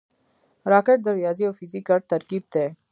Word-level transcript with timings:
راکټ 0.71 0.97
د 1.03 1.07
ریاضي 1.19 1.43
او 1.47 1.53
فزیک 1.59 1.83
ګډ 1.89 2.01
ترکیب 2.11 2.43
دی 2.53 2.65